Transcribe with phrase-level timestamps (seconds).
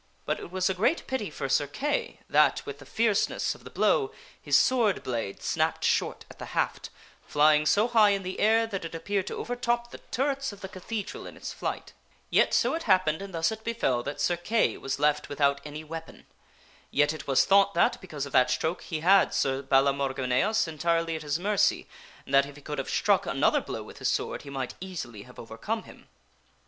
[0.25, 3.69] But it was a great pity for Sir Kay that, with the fierceness of the
[3.69, 6.89] blow, his sword blade snapped short at the haft,
[7.27, 10.67] flying so high in the air that it appeared to overtop the turrets of the
[10.67, 11.93] cathedral in its flight.
[12.31, 15.21] Yet so it happened, and thus it befell that Sir Kay was left sir Kay
[15.21, 16.25] break without any weapon.
[16.89, 21.15] Yet it was thought that, because of ethh that stroke, he had Sir Balamorgineas entirely
[21.15, 21.87] at his mercy,
[22.25, 25.21] and that if he could have struck another blow with his sword he might easily
[25.29, 26.07] have over come him.